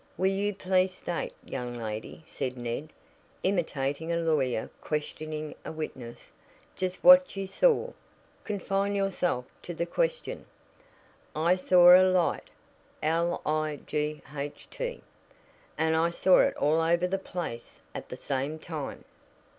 [0.17, 2.91] "Will you please state, young lady," said Ned,
[3.43, 6.17] imitating a lawyer questioning a witness,
[6.75, 7.91] "just what you saw?
[8.43, 10.47] Confine yourself to the question."
[11.35, 12.49] "I saw a light
[13.03, 15.03] l i g h t.
[15.77, 19.03] And I saw it all over the place at the same time."